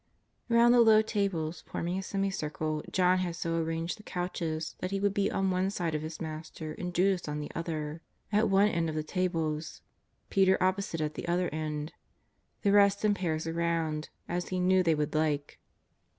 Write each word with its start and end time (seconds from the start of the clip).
Pound 0.49 0.73
the 0.73 0.79
low 0.79 1.03
tables, 1.03 1.61
forming 1.61 1.95
a 1.99 2.01
semi 2.01 2.31
cir 2.31 2.49
cle, 2.49 2.81
John 2.91 3.19
had 3.19 3.35
so 3.35 3.61
arranged 3.61 3.99
the 3.99 4.03
couches 4.03 4.75
that 4.79 4.89
he 4.89 4.99
would 4.99 5.13
be 5.13 5.29
on 5.29 5.51
one 5.51 5.69
side 5.69 5.93
of 5.93 6.01
his 6.01 6.19
Master 6.19 6.73
and 6.73 6.91
Judas 6.91 7.27
on 7.27 7.39
the 7.39 7.51
other, 7.53 8.01
at 8.31 8.49
one 8.49 8.67
end 8.69 8.89
of 8.89 8.95
the 8.95 9.03
tables, 9.03 9.83
Peter 10.31 10.57
opposite 10.59 11.01
at 11.01 11.13
the 11.13 11.27
other 11.27 11.51
snd, 11.51 11.91
the 12.63 12.71
rest 12.71 13.05
in 13.05 13.13
pairs 13.13 13.45
around, 13.45 14.09
as 14.27 14.47
he 14.47 14.59
knew 14.59 14.81
they 14.81 14.95
would 14.95 15.13
like. 15.13 15.59